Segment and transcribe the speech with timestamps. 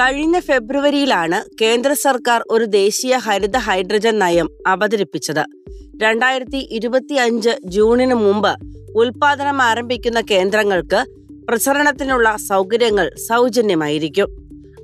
[0.00, 5.44] കഴിഞ്ഞ ഫെബ്രുവരിയിലാണ് കേന്ദ്ര സർക്കാർ ഒരു ദേശീയ ഹരിത ഹൈഡ്രജൻ നയം അവതരിപ്പിച്ചത്.
[6.02, 8.56] രണ്ടായിരത്തി ഇരുപത്തി അഞ്ച് ജൂണിന് മുമ്പ്
[8.96, 11.04] ഉൽപാദനം ആരംഭിക്കുന്ന കേന്ദ്രങ്ങൾക്ക്
[11.48, 14.26] പ്രസരണത്തിനുള്ള സൗകര്യങ്ങൾ സൗജന്യമായിരിക്കും.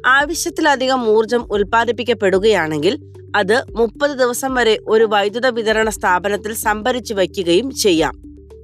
[0.06, 2.98] ആവശ്യത്തിലധികം ഊർജം ഉൽപ്പാദിപ്പിക്കപ്പെടുകയാണെങ്കിൽ
[3.36, 8.22] അത് മുപ്പത് ദിവസം വരെ ഒരു വൈദ്യുത വിതരണ സ്ഥാപനത്തിൽ സംഭരിച്ചു വയ്ക്കുകയും ചെയ്യാം.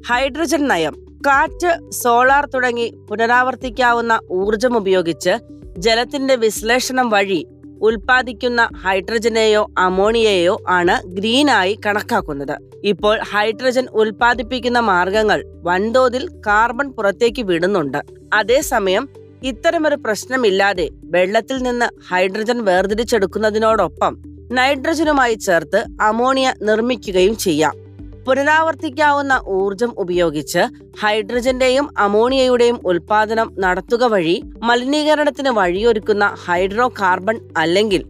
[0.08, 0.94] ഹൈഡ്രജൻ നയം
[1.26, 7.46] കാറ്റ് സോളാർ തുടങ്ങി പുനരാവർത്തിക്കാവുന്ന ഊർജം ഉപയോഗിച്ച് ജലത്തിന്റെ വിശ്ലേഷണം വഴി
[7.82, 12.58] ഉൽപാദിക്കുന്ന ഹൈഡ്രജനെയോ അമോണിയയോ ആണ് ഗ്രീനായി കണക്കാക്കുന്നത്.
[12.84, 17.98] ഇപ്പോൾ ഹൈഡ്രജൻ ഉൽപ്പാദിപ്പിക്കുന്ന മാർഗങ്ങൾ വൻതോതിൽ കാർബൺ പുറത്തേക്ക് വിടുന്നുണ്ട്.
[18.34, 19.08] അതേസമയം
[19.42, 24.18] ഇത്തരമൊരു പ്രശ്നമില്ലാതെ വെള്ളത്തിൽ നിന്ന് ഹൈഡ്രജൻ വേർതിരിച്ചെടുക്കുന്നതിനോടൊപ്പം
[24.52, 27.85] നൈട്രജനുമായി ചേർത്ത് അമോണിയ നിർമ്മിക്കുകയും ചെയ്യാം.
[28.26, 30.58] പുനരാവർത്തിക്കാവുന്ന ഊർജം ഉപയോഗിച്ച്
[31.00, 38.02] ഹൈഡ്രജന്റെയും അമോണിയയുടെയും ഉൽപാദനം നടത്തുക വഴി മലിനീകരണത്തിന് വഴിയൊരുക്കുന്ന ഹൈഡ്രോ കാർബൺ അല്ലെങ്കിൽ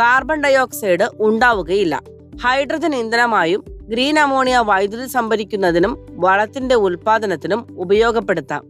[0.00, 2.02] കാർബൺ ഡയോക്സൈഡ് ഉണ്ടാവുകയില്ല.
[2.44, 8.62] ഹൈഡ്രജൻ ഇന്ധനമായും ഗ്രീൻ അമോണിയ വൈദ്യുതി സംഭരിക്കുന്നതിനും വളത്തിന്റെ ഉൽപാദനത്തിനും ഉപയോഗപ്പെടുത്താം.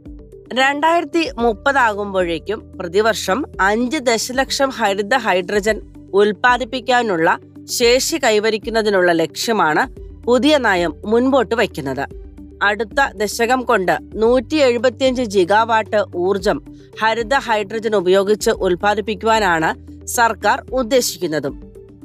[0.52, 5.80] രണ്ടായിരത്തി മുപ്പതാകുമ്പോഴേക്കും പ്രതിവർഷം അഞ്ച് ദശലക്ഷം ഹരിത ഹൈഡ്രജൻ
[6.14, 12.05] ഉൽപ്പാദിപ്പിക്കാനുള്ള ശേഷി കൈവരിക്കുന്നതിനുള്ള ലക്ഷ്യമാണ് പുതിയ നയം മുൻപോട്ട് വയ്ക്കുന്നത്.
[12.62, 16.62] അടുത്ത ദശകം കൊണ്ട് നൂറ്റി എഴുപത്തിയഞ്ച് ജിഗാവാട്ട് ഊർജം
[17.00, 19.70] ഹരിത ഹൈഡ്രജൻ ഉപയോഗിച്ച് ഉൽപ്പാദിപ്പിക്കുവാനാണ്
[20.06, 21.54] സർക്കാർ ഉദ്ദേശിക്കുന്നതും.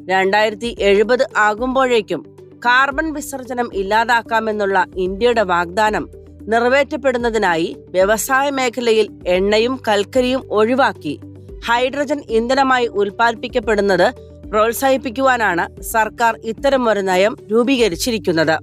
[0.09, 2.25] രണ്ടായിരത്തി എഴുപത് ആകുമ്പോഴേക്കും
[2.65, 6.09] കാർബൺ വിസർജനം ഇല്ലാതാക്കാമെന്നുള്ള ഇന്ത്യയുടെ വാഗ്ദാനം
[6.41, 11.19] നിറവേറ്റപ്പെടുന്നതിനായി വ്യവസായ മേഖലയിൽ എണ്ണയും കൽക്കരിയും ഒഴിവാക്കി
[11.65, 18.57] ഹൈഡ്രജൻ ഇന്ധനമായി ഉൽപ്പാദിപ്പിക്കപ്പെടുന്നത് പ്രോത്സാഹിപ്പിക്കുവാനാണ് സർക്കാർ ഇത്തരം ഒരു നയം രൂപീകരിച്ചിരിക്കുന്നത്.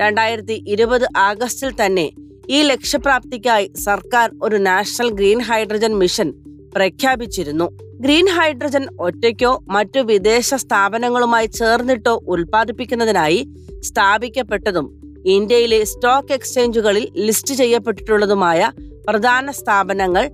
[0.00, 2.10] രണ്ടായിരത്തി ഇരുപത് ആഗസ്റ്റിൽ തന്നെ
[2.48, 6.28] ഈ ലക്ഷ്യപ്രാപ്തിക്കായി സർക്കാർ ഒരു നാഷണൽ ഗ്രീൻ ഹൈഡ്രജൻ മിഷൻ
[6.76, 7.66] പ്രഖ്യാപിച്ചിരുന്നു.
[8.00, 13.40] ഗ്രീൻ ഹൈഡ്രജൻ ഒറ്റയ്ക്കോ മറ്റു വിദേശ സ്ഥാപനങ്ങളുമായി ചേർന്നിട്ടോ ഉൽപ്പാദിപ്പിക്കുന്നതിനായി
[13.82, 14.86] സ്ഥാപിക്കപ്പെട്ടതും
[15.26, 18.70] ഇന്ത്യയിലെ സ്റ്റോക്ക് എക്സ്ചേഞ്ചുകളിൽ ലിസ്റ്റ് ചെയ്യപ്പെട്ടിട്ടുള്ളതുമായ
[19.08, 20.24] പ്രധാന സ്ഥാപനങ്ങൾ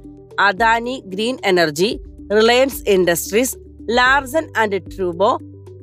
[0.40, 1.90] Adani green energy
[2.32, 3.56] Reliance industries
[3.90, 5.38] Larsen and ട്രൂബോ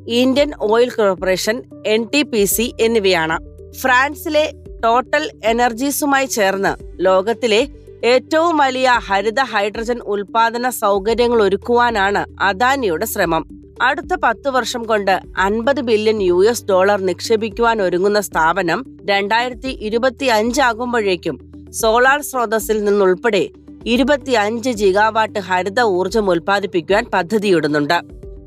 [0.08, 3.38] Indian oil corporation N T P C എന്നിവയാണ്.
[3.82, 7.68] ഫ്രാൻസിലെ ടോട്ടൽ എനർജീസുമായി ചേർന്ന് ലോകത്തിലെ
[8.04, 13.46] ഏറ്റവും വലിയ ഹരിത ഹൈഡ്രജൻ ഉൽപാദന സൗകര്യങ്ങൾ ഒരുക്കുവാനാണ് അദാനിയുടെ ശ്രമം.
[13.82, 21.40] അടുത്ത പത്ത് വർഷം കൊണ്ട് അൻപത് ബില്യൺ യു എസ് ഡോളർ നിക്ഷേപിക്കുവാൻ ഒരുങ്ങുന്ന സ്ഥാപനം രണ്ടായിരത്തി ഇരുപത്തി അഞ്ചാകുമ്പോഴേക്കും
[21.72, 23.50] സോളാർ സ്രോതസ്സിൽ നിന്നുൾപ്പെടെ
[23.86, 28.02] ഇരുപത്തി അഞ്ച് ജിഗാവാട്ട് ഹരിത ഊർജം ഉൽപ്പാദിപ്പിക്കുവാൻ പദ്ധതിയിടുന്നുണ്ട്.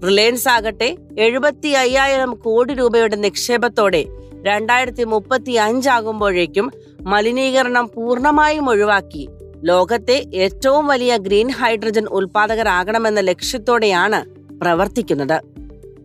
[0.06, 4.04] റിലയൻസ് ആകട്ടെ എഴുപത്തി അയ്യായിരം കോടി രൂപയുടെ നിക്ഷേപത്തോടെ
[4.42, 9.28] രണ്ടായിരത്തി മുപ്പത്തി അഞ്ചാകുമ്പോഴേക്കും മലിനീകരണം പൂർണമായും ഒഴിവാക്കി.
[9.64, 14.24] ലോകത്തെ ഏറ്റവും വലിയ ഗ്രീൻ ഹൈഡ്രജൻ ഉൽപാദകരാകണമെന്ന ലക്ഷ്യത്തോടെയാണ്
[14.60, 15.40] പ്രവർത്തിക്കുന്നത്.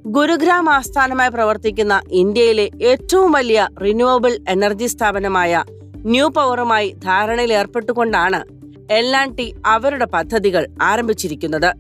[0.05, 5.63] ഗുരുഗ്രാം ആസ്ഥാനമായി പ്രവർത്തിക്കുന്ന ഇന്ത്യയിലെ ഏറ്റവും വലിയ റിന്യൂവബിൾ എനർജി സ്ഥാപനമായ
[5.97, 8.56] ന്യൂ പവറുമായി ധാരണയിൽ ഏർപ്പെട്ടുകൊണ്ടാണ്
[8.91, 11.73] എൽ ആൻഡ് ടി അവരുടെ പദ്ധതികൾ ആരംഭിച്ചിരിക്കുന്നത്.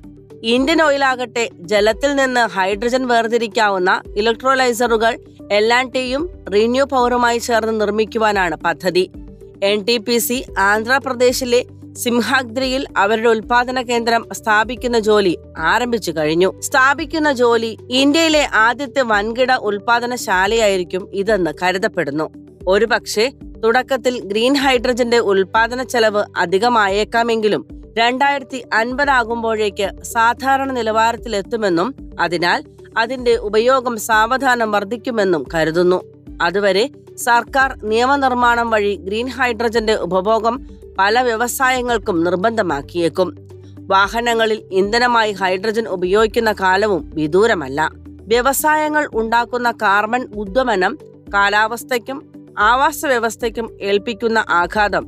[0.43, 5.19] ഇന്ത്യൻ ഓയിലാകട്ടെ ജലത്തിൽ നിന്ന് ഹൈഡ്രജൻ വേർതിരിക്കാവുന്ന ഇലക്ട്രോലൈസറുകൾ
[5.51, 9.11] എൽ ആൻഡ് ടിയും റിന്യൂ പവറുമായി ചേർന്ന് നിർമ്മിക്കുവാനാണ് പദ്ധതി.
[9.63, 16.61] എൻ ടി പി സി ആന്ധ്രാപ്രദേശിലെ സിംഹാഗ്രിയിൽ അവരുടെ ഉൽപാദന കേന്ദ്രം സ്ഥാപിക്കുന്ന ജോലി ആരംഭിച്ചു കഴിഞ്ഞു.
[16.61, 22.29] സ്ഥാപിക്കുന്ന ജോലി ഇന്ത്യയിലെ ആദ്യത്തെ വൻകിട ഉൽപാദനശാലയായിരിക്കും ഇതെന്ന് കരുതപ്പെടുന്നു.
[22.67, 23.31] ഒരുപക്ഷെ
[23.63, 27.65] തുടക്കത്തിൽ ഗ്രീൻ ഹൈഡ്രജന്റെ ഉൽപാദന ചെലവ് അധികമായേക്കാമെങ്കിലും
[27.97, 32.63] രണ്ടായിരത്തി അൻപതാകുമ്പോഴേക്ക് സാധാരണ നിലവാരത്തിലെത്തുമെന്നും അതിനാൽ
[32.97, 36.03] അതിന്റെ ഉപയോഗം സാവധാനം വർദ്ധിക്കുമെന്നും കരുതുന്നു.
[36.41, 40.67] അതുവരെ സർക്കാർ നിയമനിർമ്മാണം വഴി ഗ്രീൻ ഹൈഡ്രജന്റെ ഉപഭോഗം
[40.99, 43.35] പല വ്യവസായങ്ങൾക്കും നിർബന്ധമാക്കിയേക്കും.
[43.79, 47.91] വാഹനങ്ങളിൽ ഇന്ധനമായി ഹൈഡ്രജൻ ഉപയോഗിക്കുന്ന കാലവും വിദൂരമല്ല.
[48.07, 50.97] വ്യവസായങ്ങൾ ഉണ്ടാക്കുന്ന കാർബൺ ഉദ്വമനം
[51.33, 55.05] കാലാവസ്ഥയ്ക്കും ആവാസ വ്യവസ്ഥയ്ക്കും ഏൽപ്പിക്കുന്ന ആഘാതം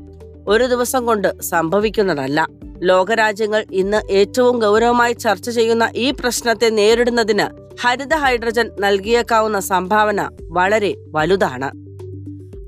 [0.47, 2.47] ഒരു ദിവസം കൊണ്ട് സംഭവിക്കുന്നതല്ല.
[2.83, 11.71] ലോകരാജ്യങ്ങൾ ഇന്ന് ഏറ്റവും ഗൗരവമായി ചർച്ച ചെയ്യുന്ന ഈ പ്രശ്നത്തെ നേരിടുന്നതിന് ഹരിത ഹൈഡ്രജൻ നൽകിയേക്കാവുന്ന സംഭാവന വളരെ വലുതാണ്.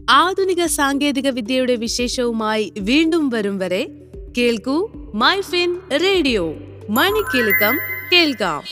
[0.09, 3.89] ആധുനിക സാങ്കേതിക വിദ്യയുടെ വിശേഷവുമായി വീണ്ടും വരും വരെ
[4.37, 6.53] കേൾക്കൂ മൈഫിൻ റേഡിയോ.
[6.89, 7.79] മണിക്കെലക്കം
[8.13, 8.63] കേൾക്കാം.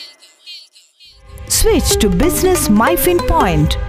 [1.50, 3.88] Switch to business MyFin Point.